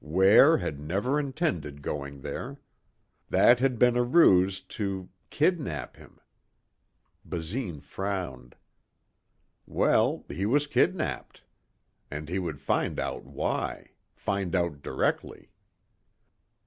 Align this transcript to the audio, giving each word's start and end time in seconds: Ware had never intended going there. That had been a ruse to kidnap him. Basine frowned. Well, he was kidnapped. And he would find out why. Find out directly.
Ware 0.03 0.57
had 0.57 0.79
never 0.79 1.19
intended 1.19 1.83
going 1.83 2.21
there. 2.21 2.57
That 3.29 3.59
had 3.59 3.77
been 3.77 3.95
a 3.95 4.01
ruse 4.01 4.59
to 4.59 5.09
kidnap 5.29 5.95
him. 5.95 6.19
Basine 7.23 7.81
frowned. 7.81 8.55
Well, 9.67 10.25
he 10.27 10.47
was 10.47 10.65
kidnapped. 10.65 11.43
And 12.09 12.29
he 12.29 12.39
would 12.39 12.59
find 12.59 12.99
out 12.99 13.25
why. 13.25 13.91
Find 14.15 14.55
out 14.55 14.81
directly. 14.81 15.51